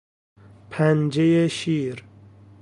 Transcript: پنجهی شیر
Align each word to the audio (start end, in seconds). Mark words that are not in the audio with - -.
پنجهی 0.69 1.49
شیر 1.49 2.03